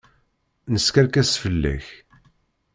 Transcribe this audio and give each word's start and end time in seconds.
Neskerkes 0.71 1.31
fell-ak. 1.41 1.87